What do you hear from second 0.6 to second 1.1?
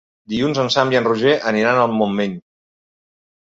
en Sam i en